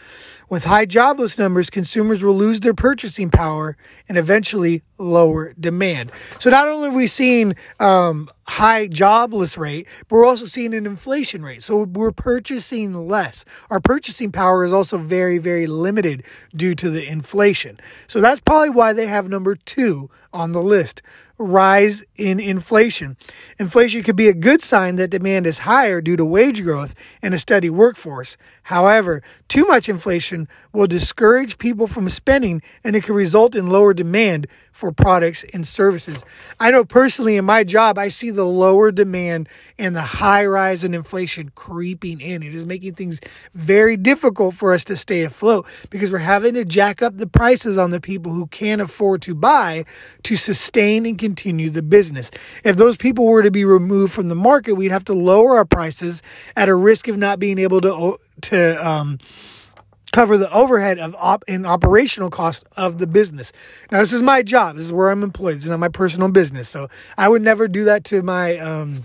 with 0.50 0.64
high 0.64 0.84
jobless 0.84 1.38
numbers, 1.38 1.70
consumers 1.70 2.22
will 2.22 2.36
lose 2.36 2.60
their 2.60 2.74
purchasing 2.74 3.30
power 3.30 3.76
and 4.08 4.18
eventually 4.18 4.82
lower 4.98 5.54
demand. 5.58 6.10
So 6.40 6.50
not 6.50 6.68
only 6.68 6.88
are 6.88 6.92
we 6.92 7.06
seeing 7.06 7.54
um, 7.78 8.28
high 8.46 8.88
jobless 8.88 9.56
rate, 9.56 9.86
but 10.08 10.16
we're 10.16 10.26
also 10.26 10.46
seeing 10.46 10.74
an 10.74 10.86
inflation 10.86 11.42
rate. 11.42 11.62
So 11.62 11.84
we're 11.84 12.10
purchasing 12.10 13.06
less. 13.06 13.44
Our 13.70 13.80
purchasing 13.80 14.32
power 14.32 14.64
is 14.64 14.72
also 14.72 14.98
very, 14.98 15.38
very 15.38 15.68
limited 15.68 16.24
due 16.54 16.74
to 16.74 16.90
the 16.90 17.06
inflation. 17.06 17.78
So 18.08 18.20
that's 18.20 18.40
probably 18.40 18.70
why 18.70 18.92
they 18.92 19.06
have 19.06 19.28
number 19.28 19.54
two 19.54 20.10
on 20.32 20.52
the 20.52 20.62
list 20.62 21.02
rise 21.40 22.04
in 22.16 22.38
inflation. 22.38 23.16
Inflation 23.58 24.02
could 24.02 24.16
be 24.16 24.28
a 24.28 24.34
good 24.34 24.60
sign 24.60 24.96
that 24.96 25.08
demand 25.08 25.46
is 25.46 25.60
higher 25.60 26.00
due 26.00 26.16
to 26.16 26.24
wage 26.24 26.62
growth 26.62 26.94
and 27.22 27.32
a 27.32 27.38
steady 27.38 27.70
workforce. 27.70 28.36
However, 28.64 29.22
too 29.48 29.64
much 29.66 29.88
inflation 29.88 30.48
will 30.72 30.86
discourage 30.86 31.58
people 31.58 31.86
from 31.86 32.08
spending 32.10 32.60
and 32.84 32.94
it 32.94 33.04
can 33.04 33.14
result 33.14 33.56
in 33.56 33.70
lower 33.70 33.94
demand 33.94 34.46
for 34.70 34.92
products 34.92 35.44
and 35.52 35.66
services. 35.66 36.24
I 36.58 36.70
know 36.70 36.84
personally 36.84 37.36
in 37.36 37.44
my 37.44 37.64
job, 37.64 37.98
I 37.98 38.08
see 38.08 38.30
the 38.30 38.46
lower 38.46 38.92
demand 38.92 39.48
and 39.78 39.96
the 39.96 40.02
high 40.02 40.44
rise 40.44 40.84
in 40.84 40.94
inflation 40.94 41.52
creeping 41.54 42.20
in. 42.20 42.42
It 42.42 42.54
is 42.54 42.66
making 42.66 42.94
things 42.94 43.20
very 43.54 43.96
difficult 43.96 44.54
for 44.54 44.72
us 44.72 44.84
to 44.84 44.96
stay 44.96 45.22
afloat 45.22 45.66
because 45.90 46.10
we're 46.10 46.18
having 46.18 46.54
to 46.54 46.64
jack 46.64 47.02
up 47.02 47.16
the 47.16 47.26
prices 47.26 47.78
on 47.78 47.90
the 47.90 48.00
people 48.00 48.32
who 48.32 48.46
can't 48.46 48.80
afford 48.80 49.22
to 49.22 49.34
buy 49.34 49.84
to 50.24 50.36
sustain 50.36 51.06
and 51.06 51.18
continue 51.18 51.70
the 51.70 51.82
business. 51.82 52.30
If 52.64 52.76
those 52.76 52.96
people 52.96 53.26
were 53.26 53.42
to 53.42 53.50
be 53.50 53.64
removed 53.64 54.12
from 54.12 54.28
the 54.28 54.34
market, 54.34 54.74
we'd 54.74 54.90
have 54.90 55.04
to 55.06 55.14
lower 55.14 55.56
our 55.56 55.64
prices 55.64 56.22
at 56.56 56.68
a 56.68 56.74
risk 56.74 57.08
of 57.08 57.16
not 57.16 57.38
being 57.38 57.58
able 57.58 57.80
to 57.80 58.18
to 58.42 58.88
um, 58.88 59.18
cover 60.12 60.36
the 60.36 60.52
overhead 60.52 60.98
of 60.98 61.14
op 61.18 61.44
and 61.46 61.66
operational 61.66 62.30
costs 62.30 62.64
of 62.76 62.98
the 62.98 63.06
business. 63.06 63.52
Now, 63.90 64.00
this 64.00 64.12
is 64.12 64.22
my 64.22 64.42
job. 64.42 64.76
This 64.76 64.86
is 64.86 64.92
where 64.92 65.10
I'm 65.10 65.22
employed. 65.22 65.56
This 65.56 65.64
is 65.64 65.70
not 65.70 65.78
my 65.78 65.88
personal 65.88 66.30
business. 66.30 66.68
So 66.68 66.88
I 67.16 67.28
would 67.28 67.42
never 67.42 67.68
do 67.68 67.84
that 67.84 68.04
to 68.04 68.22
my 68.22 68.58
um, 68.58 69.04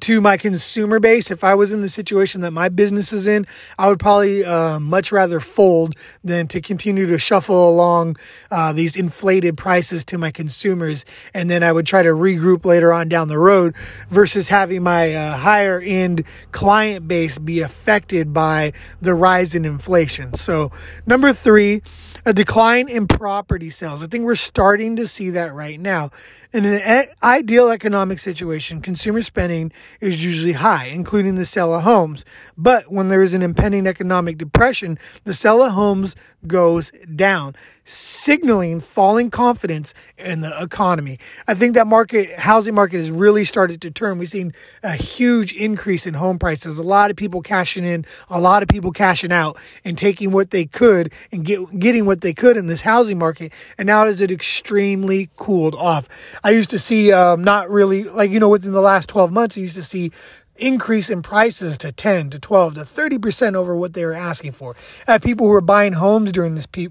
to 0.00 0.20
my 0.20 0.36
consumer 0.36 1.00
base, 1.00 1.30
if 1.30 1.42
I 1.42 1.54
was 1.54 1.72
in 1.72 1.80
the 1.80 1.88
situation 1.88 2.40
that 2.42 2.50
my 2.50 2.68
business 2.68 3.12
is 3.12 3.26
in, 3.26 3.46
I 3.78 3.88
would 3.88 3.98
probably 3.98 4.44
uh, 4.44 4.78
much 4.78 5.12
rather 5.12 5.40
fold 5.40 5.94
than 6.22 6.46
to 6.48 6.60
continue 6.60 7.06
to 7.06 7.18
shuffle 7.18 7.68
along 7.68 8.16
uh, 8.50 8.72
these 8.72 8.96
inflated 8.96 9.56
prices 9.56 10.04
to 10.06 10.18
my 10.18 10.30
consumers. 10.30 11.04
And 11.32 11.50
then 11.50 11.62
I 11.62 11.72
would 11.72 11.86
try 11.86 12.02
to 12.02 12.10
regroup 12.10 12.64
later 12.64 12.92
on 12.92 13.08
down 13.08 13.28
the 13.28 13.38
road 13.38 13.76
versus 14.10 14.48
having 14.48 14.82
my 14.82 15.14
uh, 15.14 15.36
higher 15.36 15.80
end 15.80 16.24
client 16.52 17.08
base 17.08 17.38
be 17.38 17.60
affected 17.60 18.32
by 18.32 18.72
the 19.00 19.14
rise 19.14 19.54
in 19.54 19.64
inflation. 19.64 20.34
So, 20.34 20.70
number 21.06 21.32
three, 21.32 21.82
a 22.24 22.32
decline 22.32 22.88
in 22.88 23.06
property 23.06 23.70
sales. 23.70 24.02
I 24.02 24.06
think 24.06 24.24
we're 24.24 24.34
starting 24.34 24.96
to 24.96 25.06
see 25.06 25.30
that 25.30 25.54
right 25.54 25.78
now. 25.78 26.10
In 26.52 26.64
an 26.64 27.08
ideal 27.22 27.70
economic 27.70 28.18
situation, 28.18 28.80
consumer 28.80 29.20
spending 29.20 29.72
is 30.00 30.24
usually 30.24 30.54
high, 30.54 30.86
including 30.86 31.34
the 31.34 31.44
sale 31.44 31.74
of 31.74 31.82
homes. 31.82 32.24
But 32.56 32.90
when 32.90 33.08
there 33.08 33.22
is 33.22 33.34
an 33.34 33.42
impending 33.42 33.86
economic 33.86 34.38
depression, 34.38 34.98
the 35.24 35.34
sale 35.34 35.62
of 35.62 35.72
homes 35.72 36.16
goes 36.46 36.92
down, 37.14 37.54
signaling 37.88 38.80
falling 38.80 39.30
confidence 39.30 39.94
in 40.18 40.42
the 40.42 40.62
economy. 40.62 41.18
I 41.46 41.54
think 41.54 41.74
that 41.74 41.86
market, 41.86 42.38
housing 42.38 42.74
market 42.74 42.98
has 42.98 43.10
really 43.10 43.44
started 43.44 43.80
to 43.80 43.90
turn. 43.90 44.18
We've 44.18 44.28
seen 44.28 44.52
a 44.82 44.92
huge 44.92 45.54
increase 45.54 46.06
in 46.06 46.14
home 46.14 46.38
prices. 46.38 46.78
A 46.78 46.82
lot 46.82 47.10
of 47.10 47.16
people 47.16 47.40
cashing 47.40 47.84
in, 47.84 48.04
a 48.28 48.38
lot 48.38 48.62
of 48.62 48.68
people 48.68 48.92
cashing 48.92 49.32
out 49.32 49.56
and 49.84 49.96
taking 49.96 50.30
what 50.32 50.50
they 50.50 50.66
could 50.66 51.12
and 51.32 51.44
get, 51.44 51.78
getting 51.78 52.04
what 52.04 52.20
they 52.20 52.34
could 52.34 52.56
in 52.56 52.66
this 52.66 52.82
housing 52.82 53.18
market. 53.18 53.52
And 53.78 53.86
now 53.86 54.04
it 54.04 54.10
is 54.10 54.20
extremely 54.20 55.30
cooled 55.36 55.74
off. 55.74 56.08
I 56.44 56.50
used 56.50 56.70
to 56.70 56.78
see, 56.78 57.10
um, 57.12 57.42
not 57.42 57.70
really, 57.70 58.04
like, 58.04 58.30
you 58.30 58.38
know, 58.38 58.50
within 58.50 58.72
the 58.72 58.82
last 58.82 59.08
12 59.08 59.32
months, 59.32 59.56
I 59.56 59.60
used 59.62 59.76
to 59.76 59.82
see 59.82 60.12
increase 60.56 61.08
in 61.08 61.22
prices 61.22 61.78
to 61.78 61.92
10 61.92 62.30
to 62.30 62.38
12 62.38 62.74
to 62.74 62.80
30% 62.80 63.54
over 63.54 63.74
what 63.74 63.94
they 63.94 64.04
were 64.04 64.12
asking 64.12 64.52
for. 64.52 64.74
I 65.06 65.12
had 65.12 65.22
people 65.22 65.46
who 65.46 65.52
were 65.52 65.60
buying 65.60 65.94
homes 65.94 66.32
during 66.32 66.54
this 66.54 66.66
pe- 66.66 66.88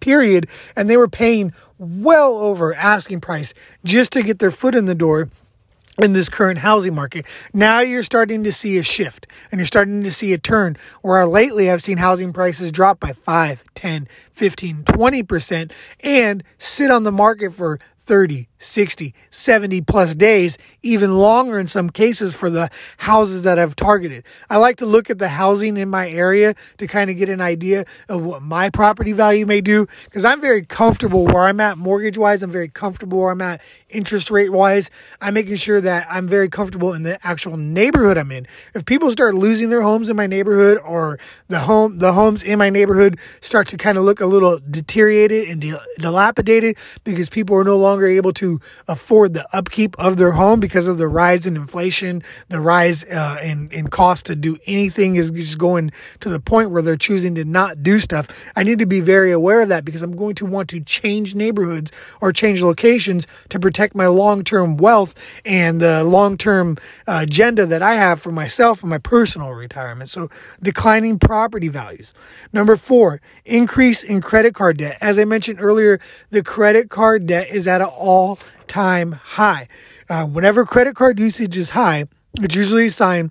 period 0.00 0.48
and 0.74 0.88
they 0.88 0.96
were 0.96 1.08
paying 1.08 1.52
well 1.78 2.38
over 2.38 2.74
asking 2.74 3.20
price 3.20 3.54
just 3.84 4.12
to 4.12 4.22
get 4.22 4.38
their 4.38 4.50
foot 4.50 4.74
in 4.74 4.86
the 4.86 4.94
door 4.94 5.28
in 6.02 6.12
this 6.12 6.28
current 6.28 6.58
housing 6.60 6.94
market. 6.94 7.26
Now 7.52 7.80
you're 7.80 8.02
starting 8.02 8.44
to 8.44 8.52
see 8.52 8.78
a 8.78 8.82
shift 8.82 9.26
and 9.50 9.58
you're 9.58 9.66
starting 9.66 10.02
to 10.02 10.10
see 10.10 10.32
a 10.32 10.38
turn 10.38 10.76
where 11.02 11.26
lately 11.26 11.70
I've 11.70 11.82
seen 11.82 11.98
housing 11.98 12.32
prices 12.32 12.72
drop 12.72 13.00
by 13.00 13.12
5, 13.12 13.64
10, 13.74 14.08
15, 14.32 14.84
20% 14.84 15.72
and 16.00 16.42
sit 16.58 16.90
on 16.90 17.04
the 17.04 17.12
market 17.12 17.52
for 17.52 17.78
30, 17.98 18.48
60, 18.60 19.14
70 19.30 19.80
plus 19.80 20.14
days, 20.14 20.58
even 20.82 21.16
longer 21.16 21.58
in 21.58 21.66
some 21.66 21.90
cases 21.90 22.34
for 22.34 22.50
the 22.50 22.68
houses 22.98 23.42
that 23.42 23.58
I've 23.58 23.74
targeted. 23.74 24.22
I 24.48 24.58
like 24.58 24.76
to 24.76 24.86
look 24.86 25.10
at 25.10 25.18
the 25.18 25.28
housing 25.28 25.76
in 25.76 25.88
my 25.88 26.08
area 26.08 26.54
to 26.76 26.86
kind 26.86 27.10
of 27.10 27.16
get 27.16 27.28
an 27.28 27.40
idea 27.40 27.86
of 28.08 28.24
what 28.24 28.42
my 28.42 28.68
property 28.68 29.12
value 29.12 29.46
may 29.46 29.60
do 29.60 29.86
because 30.04 30.24
I'm 30.24 30.40
very 30.40 30.62
comfortable 30.64 31.26
where 31.26 31.44
I'm 31.44 31.58
at 31.60 31.78
mortgage 31.78 32.18
wise. 32.18 32.42
I'm 32.42 32.50
very 32.50 32.68
comfortable 32.68 33.18
where 33.18 33.30
I'm 33.30 33.42
at 33.42 33.62
interest 33.88 34.30
rate 34.30 34.52
wise. 34.52 34.90
I'm 35.20 35.34
making 35.34 35.56
sure 35.56 35.80
that 35.80 36.06
I'm 36.10 36.28
very 36.28 36.48
comfortable 36.48 36.92
in 36.92 37.02
the 37.02 37.24
actual 37.26 37.56
neighborhood 37.56 38.18
I'm 38.18 38.30
in. 38.30 38.46
If 38.74 38.84
people 38.84 39.10
start 39.10 39.34
losing 39.34 39.70
their 39.70 39.82
homes 39.82 40.10
in 40.10 40.16
my 40.16 40.26
neighborhood 40.26 40.78
or 40.84 41.18
the 41.48 41.60
home, 41.60 41.96
the 41.96 42.12
homes 42.12 42.42
in 42.42 42.58
my 42.58 42.68
neighborhood 42.68 43.18
start 43.40 43.68
to 43.68 43.78
kind 43.78 43.96
of 43.96 44.04
look 44.04 44.20
a 44.20 44.26
little 44.26 44.58
deteriorated 44.58 45.48
and 45.48 45.78
dilapidated 45.98 46.76
because 47.04 47.30
people 47.30 47.56
are 47.56 47.64
no 47.64 47.76
longer 47.76 48.06
able 48.06 48.32
to 48.34 48.49
afford 48.88 49.34
the 49.34 49.46
upkeep 49.54 49.94
of 49.98 50.16
their 50.16 50.32
home 50.32 50.58
because 50.58 50.88
of 50.88 50.98
the 50.98 51.08
rise 51.08 51.46
in 51.46 51.56
inflation, 51.56 52.22
the 52.48 52.60
rise 52.60 53.04
uh, 53.04 53.38
in, 53.42 53.70
in 53.70 53.88
cost 53.88 54.26
to 54.26 54.36
do 54.36 54.58
anything 54.66 55.16
is 55.16 55.30
just 55.30 55.58
going 55.58 55.92
to 56.20 56.28
the 56.28 56.40
point 56.40 56.70
where 56.70 56.82
they're 56.82 56.96
choosing 56.96 57.34
to 57.34 57.44
not 57.44 57.82
do 57.82 58.00
stuff. 58.00 58.50
I 58.56 58.62
need 58.62 58.78
to 58.78 58.86
be 58.86 59.00
very 59.00 59.32
aware 59.32 59.60
of 59.60 59.68
that 59.68 59.84
because 59.84 60.02
I'm 60.02 60.16
going 60.16 60.34
to 60.36 60.46
want 60.46 60.68
to 60.70 60.80
change 60.80 61.34
neighborhoods 61.34 61.92
or 62.20 62.32
change 62.32 62.62
locations 62.62 63.26
to 63.50 63.60
protect 63.60 63.94
my 63.94 64.06
long 64.06 64.42
term 64.42 64.76
wealth 64.76 65.14
and 65.44 65.80
the 65.80 66.04
long 66.04 66.36
term 66.36 66.76
uh, 67.06 67.20
agenda 67.22 67.66
that 67.66 67.82
I 67.82 67.94
have 67.94 68.20
for 68.20 68.32
myself 68.32 68.82
and 68.82 68.90
my 68.90 68.98
personal 68.98 69.52
retirement. 69.52 70.10
So, 70.10 70.30
declining 70.62 71.18
property 71.18 71.68
values. 71.68 72.14
Number 72.52 72.76
four, 72.76 73.20
increase 73.44 74.02
in 74.02 74.20
credit 74.20 74.54
card 74.54 74.78
debt. 74.78 74.98
As 75.00 75.18
I 75.18 75.24
mentioned 75.24 75.60
earlier, 75.60 76.00
the 76.30 76.42
credit 76.42 76.90
card 76.90 77.26
debt 77.26 77.48
is 77.50 77.66
at 77.66 77.80
an 77.80 77.88
all 77.88 78.36
time 78.66 79.12
high. 79.12 79.68
Uh, 80.08 80.26
whenever 80.26 80.64
credit 80.64 80.94
card 80.94 81.18
usage 81.18 81.56
is 81.56 81.70
high, 81.70 82.06
it's 82.40 82.54
usually 82.54 82.86
a 82.86 82.90
sign 82.90 83.30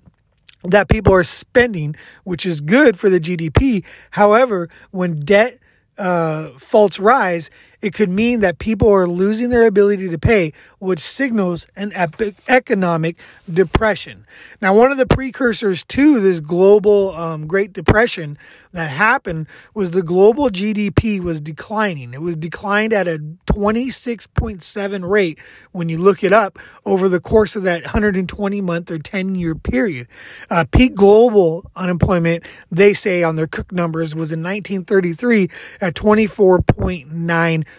that 0.64 0.88
people 0.88 1.12
are 1.14 1.24
spending, 1.24 1.96
which 2.24 2.44
is 2.44 2.60
good 2.60 2.98
for 2.98 3.08
the 3.08 3.20
GDP. 3.20 3.84
However, 4.10 4.68
when 4.90 5.20
debt 5.20 5.58
uh, 5.96 6.50
faults 6.58 6.98
rise, 6.98 7.50
it 7.82 7.94
could 7.94 8.10
mean 8.10 8.40
that 8.40 8.58
people 8.58 8.92
are 8.92 9.06
losing 9.06 9.50
their 9.50 9.66
ability 9.66 10.08
to 10.08 10.18
pay, 10.18 10.52
which 10.78 10.98
signals 10.98 11.66
an 11.76 11.92
epic 11.94 12.36
economic 12.48 13.16
depression. 13.52 14.26
Now, 14.60 14.74
one 14.74 14.90
of 14.90 14.98
the 14.98 15.06
precursors 15.06 15.84
to 15.84 16.20
this 16.20 16.40
global 16.40 17.14
um, 17.14 17.46
Great 17.46 17.72
Depression 17.72 18.36
that 18.72 18.90
happened 18.90 19.46
was 19.74 19.92
the 19.92 20.02
global 20.02 20.48
GDP 20.48 21.20
was 21.20 21.40
declining. 21.40 22.12
It 22.14 22.20
was 22.20 22.36
declined 22.36 22.92
at 22.92 23.08
a 23.08 23.18
26.7 23.46 25.08
rate 25.08 25.38
when 25.72 25.88
you 25.88 25.98
look 25.98 26.22
it 26.22 26.32
up 26.32 26.58
over 26.84 27.08
the 27.08 27.20
course 27.20 27.56
of 27.56 27.62
that 27.64 27.82
120 27.82 28.60
month 28.60 28.90
or 28.90 28.98
10 28.98 29.34
year 29.34 29.54
period. 29.54 30.06
Uh, 30.50 30.64
peak 30.70 30.94
global 30.94 31.70
unemployment, 31.76 32.44
they 32.70 32.92
say 32.92 33.22
on 33.22 33.36
their 33.36 33.46
Cook 33.46 33.72
numbers, 33.72 34.14
was 34.14 34.32
in 34.32 34.42
1933 34.42 35.44
at 35.80 35.94
24.9 35.94 37.60
percent. 37.60 37.69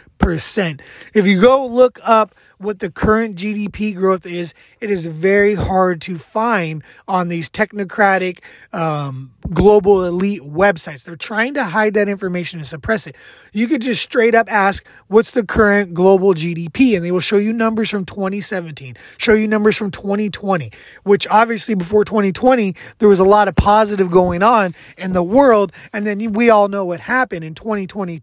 If 1.13 1.25
you 1.25 1.41
go 1.41 1.65
look 1.65 1.99
up 2.03 2.35
what 2.59 2.77
the 2.77 2.91
current 2.91 3.35
GDP 3.35 3.95
growth 3.95 4.25
is, 4.25 4.53
it 4.79 4.91
is 4.91 5.07
very 5.07 5.55
hard 5.55 5.99
to 6.01 6.19
find 6.19 6.83
on 7.07 7.27
these 7.27 7.49
technocratic 7.49 8.39
um, 8.71 9.31
global 9.51 10.05
elite 10.05 10.43
websites. 10.43 11.03
They're 11.03 11.15
trying 11.15 11.55
to 11.55 11.63
hide 11.63 11.95
that 11.95 12.07
information 12.07 12.59
and 12.59 12.67
suppress 12.67 13.07
it. 13.07 13.15
You 13.51 13.67
could 13.67 13.81
just 13.81 14.03
straight 14.03 14.35
up 14.35 14.51
ask, 14.51 14.87
what's 15.07 15.31
the 15.31 15.43
current 15.43 15.95
global 15.95 16.35
GDP? 16.35 16.95
And 16.95 17.03
they 17.03 17.11
will 17.11 17.19
show 17.19 17.37
you 17.37 17.51
numbers 17.51 17.89
from 17.89 18.05
2017, 18.05 18.95
show 19.17 19.33
you 19.33 19.47
numbers 19.47 19.75
from 19.75 19.89
2020, 19.89 20.71
which 21.03 21.27
obviously 21.31 21.73
before 21.73 22.05
2020, 22.05 22.75
there 22.99 23.09
was 23.09 23.19
a 23.19 23.23
lot 23.23 23.47
of 23.47 23.55
positive 23.55 24.11
going 24.11 24.43
on 24.43 24.75
in 24.99 25.13
the 25.13 25.23
world. 25.23 25.71
And 25.91 26.05
then 26.05 26.33
we 26.33 26.51
all 26.51 26.67
know 26.67 26.85
what 26.85 26.99
happened 26.99 27.43
in 27.43 27.55
2020. 27.55 28.21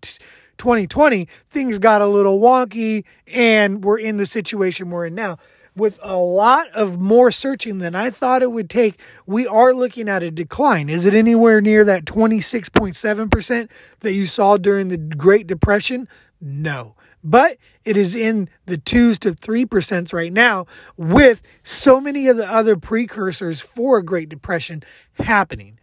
2020, 0.58 1.26
things 1.48 1.78
got 1.78 2.02
a 2.02 2.06
little 2.06 2.38
wonky 2.38 3.04
and 3.26 3.84
we're 3.84 3.98
in 3.98 4.16
the 4.16 4.26
situation 4.26 4.90
we're 4.90 5.06
in 5.06 5.14
now. 5.14 5.38
With 5.74 5.98
a 6.02 6.16
lot 6.16 6.68
of 6.72 6.98
more 7.00 7.30
searching 7.30 7.78
than 7.78 7.94
I 7.94 8.10
thought 8.10 8.42
it 8.42 8.50
would 8.50 8.68
take, 8.68 9.00
we 9.26 9.46
are 9.46 9.72
looking 9.72 10.08
at 10.08 10.24
a 10.24 10.30
decline. 10.30 10.88
Is 10.88 11.06
it 11.06 11.14
anywhere 11.14 11.60
near 11.60 11.84
that 11.84 12.04
26.7% 12.04 13.70
that 14.00 14.12
you 14.12 14.26
saw 14.26 14.56
during 14.56 14.88
the 14.88 14.96
Great 14.96 15.46
Depression? 15.46 16.08
No. 16.40 16.96
But 17.22 17.58
it 17.84 17.96
is 17.96 18.14
in 18.14 18.48
the 18.66 18.78
twos 18.78 19.18
to 19.20 19.34
three 19.34 19.66
percent 19.66 20.12
right 20.12 20.32
now, 20.32 20.66
with 20.96 21.42
so 21.62 22.00
many 22.00 22.28
of 22.28 22.36
the 22.36 22.48
other 22.48 22.76
precursors 22.76 23.60
for 23.60 23.98
a 23.98 24.04
Great 24.04 24.28
Depression 24.28 24.82
happening. 25.14 25.77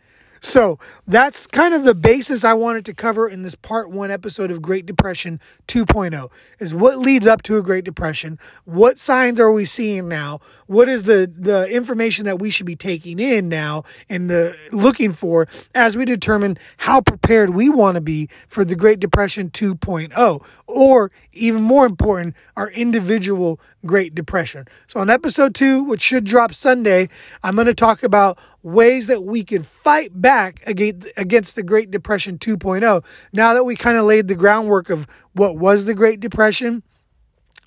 So 0.46 0.78
that's 1.08 1.48
kind 1.48 1.74
of 1.74 1.86
the 1.86 1.96
basis 1.96 2.44
I 2.44 2.54
wanted 2.54 2.86
to 2.86 2.94
cover 2.94 3.28
in 3.28 3.42
this 3.42 3.56
part 3.56 3.90
one 3.90 4.12
episode 4.12 4.52
of 4.52 4.62
Great 4.62 4.86
Depression 4.86 5.40
2.0 5.68 6.30
is 6.60 6.76
what 6.76 7.00
leads 7.00 7.26
up 7.26 7.42
to 7.44 7.58
a 7.58 7.64
Great 7.64 7.84
Depression. 7.84 8.38
What 8.64 9.00
signs 9.00 9.40
are 9.40 9.52
we 9.52 9.66
seeing 9.66 10.08
now? 10.08 10.42
What 10.68 10.88
is 10.88 11.06
the, 11.06 11.34
the 11.36 11.68
information 11.68 12.26
that 12.26 12.38
we 12.38 12.52
should 12.52 12.68
be 12.68 12.76
taking 12.76 13.18
in 13.18 13.50
now 13.50 13.86
and 14.08 14.30
the 14.30 14.56
looking 14.72 15.14
for 15.14 15.48
as 15.74 15.98
we 15.98 16.06
determine 16.06 16.60
how 16.78 17.02
prepared 17.02 17.50
we 17.50 17.68
want 17.68 17.96
to 17.96 18.02
be 18.02 18.30
for 18.48 18.64
the 18.64 18.76
Great 18.76 19.00
Depression 19.00 19.50
2.0 19.50 20.46
or 20.68 21.12
even 21.34 21.64
more 21.64 21.88
important, 21.88 22.36
our 22.56 22.70
individual 22.70 23.60
Great 23.84 24.14
Depression. 24.14 24.68
So 24.86 25.00
on 25.00 25.10
episode 25.10 25.56
two, 25.56 25.84
which 25.84 26.02
should 26.02 26.24
drop 26.24 26.54
Sunday, 26.54 27.10
I'm 27.42 27.56
going 27.56 27.66
to 27.66 27.74
talk 27.74 28.04
about 28.04 28.38
ways 28.66 29.06
that 29.08 29.24
we 29.24 29.44
can 29.44 29.62
fight 29.62 30.20
back 30.20 30.64
against, 30.66 31.08
against 31.16 31.56
the 31.56 31.62
Great 31.62 31.92
Depression 31.92 32.40
2.0. 32.40 33.06
Now 33.32 33.54
that 33.54 33.64
we 33.64 33.76
kind 33.76 33.96
of 33.96 34.06
laid 34.06 34.28
the 34.28 34.36
groundwork 34.36 34.90
of 34.90 35.08
what 35.34 35.56
was 35.56 35.86
the 35.86 35.94
Great 35.94 36.20
Depression 36.20 36.82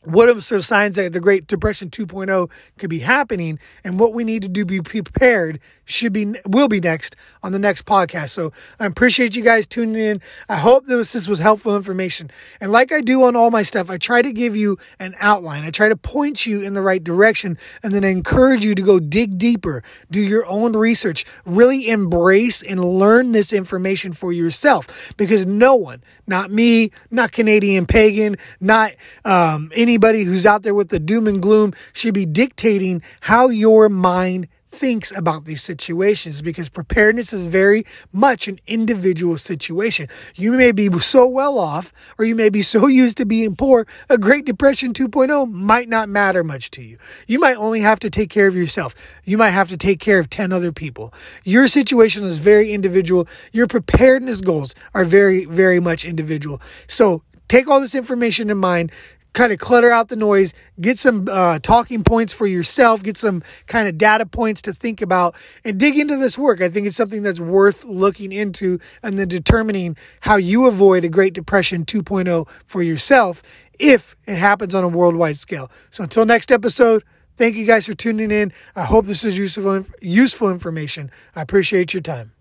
what 0.04 0.28
are 0.28 0.40
some 0.40 0.62
signs 0.62 0.96
that 0.96 1.12
the 1.12 1.20
Great 1.20 1.46
Depression 1.46 1.90
2.0 1.90 2.50
could 2.78 2.90
be 2.90 3.00
happening 3.00 3.58
and 3.84 3.98
what 3.98 4.12
we 4.12 4.24
need 4.24 4.42
to 4.42 4.48
do 4.48 4.64
be 4.64 4.80
prepared 4.80 5.60
should 5.84 6.12
be 6.12 6.34
will 6.46 6.68
be 6.68 6.80
next 6.80 7.16
on 7.42 7.52
the 7.52 7.58
next 7.58 7.84
podcast. 7.84 8.30
So 8.30 8.52
I 8.78 8.86
appreciate 8.86 9.34
you 9.36 9.42
guys 9.42 9.66
tuning 9.66 9.96
in. 9.96 10.20
I 10.48 10.56
hope 10.56 10.86
this 10.86 11.12
this 11.12 11.26
was 11.26 11.38
helpful 11.38 11.76
information. 11.76 12.30
And 12.60 12.70
like 12.70 12.92
I 12.92 13.00
do 13.00 13.24
on 13.24 13.36
all 13.36 13.50
my 13.50 13.62
stuff, 13.62 13.90
I 13.90 13.98
try 13.98 14.22
to 14.22 14.32
give 14.32 14.54
you 14.54 14.78
an 14.98 15.14
outline. 15.18 15.64
I 15.64 15.70
try 15.70 15.88
to 15.88 15.96
point 15.96 16.46
you 16.46 16.60
in 16.60 16.74
the 16.74 16.82
right 16.82 17.02
direction 17.02 17.58
and 17.82 17.94
then 17.94 18.04
I 18.04 18.08
encourage 18.08 18.64
you 18.64 18.74
to 18.74 18.82
go 18.82 19.00
dig 19.00 19.38
deeper, 19.38 19.82
do 20.10 20.20
your 20.20 20.46
own 20.46 20.74
research, 20.74 21.24
really 21.44 21.88
embrace 21.88 22.62
and 22.62 22.84
learn 22.84 23.32
this 23.32 23.52
information 23.52 24.12
for 24.12 24.32
yourself 24.32 25.12
because 25.16 25.46
no 25.46 25.74
one, 25.74 26.02
not 26.26 26.50
me, 26.50 26.90
not 27.10 27.32
Canadian 27.32 27.86
pagan, 27.86 28.36
not 28.60 28.92
um, 29.24 29.72
any 29.74 29.87
anybody 29.88 30.24
who's 30.24 30.44
out 30.44 30.64
there 30.64 30.74
with 30.74 30.90
the 30.90 30.98
doom 30.98 31.26
and 31.26 31.40
gloom 31.40 31.72
should 31.94 32.12
be 32.12 32.26
dictating 32.26 33.02
how 33.22 33.48
your 33.48 33.88
mind 33.88 34.46
thinks 34.70 35.10
about 35.16 35.46
these 35.46 35.62
situations 35.62 36.42
because 36.42 36.68
preparedness 36.68 37.32
is 37.32 37.46
very 37.46 37.84
much 38.12 38.48
an 38.48 38.60
individual 38.66 39.38
situation. 39.38 40.06
You 40.34 40.52
may 40.52 40.72
be 40.72 40.90
so 40.98 41.26
well 41.26 41.58
off 41.58 41.90
or 42.18 42.26
you 42.26 42.34
may 42.34 42.50
be 42.50 42.60
so 42.60 42.86
used 43.02 43.16
to 43.16 43.24
being 43.24 43.56
poor, 43.56 43.86
a 44.10 44.18
Great 44.18 44.44
Depression 44.44 44.92
2.0 44.92 45.50
might 45.50 45.88
not 45.88 46.10
matter 46.10 46.44
much 46.44 46.70
to 46.72 46.82
you. 46.82 46.98
You 47.26 47.38
might 47.38 47.56
only 47.56 47.80
have 47.80 47.98
to 48.00 48.10
take 48.10 48.28
care 48.28 48.46
of 48.46 48.54
yourself. 48.54 48.94
You 49.24 49.38
might 49.38 49.50
have 49.50 49.70
to 49.70 49.78
take 49.78 50.00
care 50.00 50.18
of 50.18 50.28
10 50.28 50.52
other 50.52 50.70
people. 50.70 51.14
Your 51.44 51.66
situation 51.66 52.24
is 52.24 52.38
very 52.38 52.72
individual. 52.72 53.26
Your 53.52 53.66
preparedness 53.66 54.42
goals 54.42 54.74
are 54.92 55.06
very, 55.06 55.46
very 55.46 55.80
much 55.80 56.04
individual. 56.04 56.60
So 56.86 57.22
take 57.48 57.68
all 57.68 57.80
this 57.80 57.94
information 57.94 58.50
in 58.50 58.58
mind 58.58 58.92
kind 59.32 59.52
of 59.52 59.58
clutter 59.58 59.90
out 59.90 60.08
the 60.08 60.16
noise, 60.16 60.52
get 60.80 60.98
some 60.98 61.28
uh, 61.30 61.58
talking 61.60 62.02
points 62.02 62.32
for 62.32 62.46
yourself, 62.46 63.02
get 63.02 63.16
some 63.16 63.42
kind 63.66 63.88
of 63.88 63.98
data 63.98 64.26
points 64.26 64.62
to 64.62 64.72
think 64.72 65.00
about, 65.00 65.36
and 65.64 65.78
dig 65.78 65.96
into 65.98 66.16
this 66.16 66.38
work. 66.38 66.60
I 66.60 66.68
think 66.68 66.86
it's 66.86 66.96
something 66.96 67.22
that's 67.22 67.40
worth 67.40 67.84
looking 67.84 68.32
into 68.32 68.78
and 69.02 69.18
then 69.18 69.28
determining 69.28 69.96
how 70.20 70.36
you 70.36 70.66
avoid 70.66 71.04
a 71.04 71.08
Great 71.08 71.34
Depression 71.34 71.84
2.0 71.84 72.48
for 72.66 72.82
yourself 72.82 73.42
if 73.78 74.16
it 74.26 74.36
happens 74.36 74.74
on 74.74 74.84
a 74.84 74.88
worldwide 74.88 75.38
scale. 75.38 75.70
So 75.90 76.04
until 76.04 76.26
next 76.26 76.50
episode, 76.50 77.04
thank 77.36 77.56
you 77.56 77.66
guys 77.66 77.86
for 77.86 77.94
tuning 77.94 78.30
in. 78.30 78.52
I 78.74 78.84
hope 78.84 79.06
this 79.06 79.24
is 79.24 79.38
useful 79.38 79.84
useful 80.00 80.50
information. 80.50 81.10
I 81.36 81.42
appreciate 81.42 81.94
your 81.94 82.02
time. 82.02 82.37